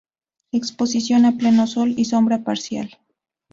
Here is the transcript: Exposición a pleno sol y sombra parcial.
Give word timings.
Exposición 0.59 1.21
a 1.25 1.31
pleno 1.37 1.67
sol 1.67 1.93
y 1.95 2.05
sombra 2.05 2.39
parcial. 2.43 2.97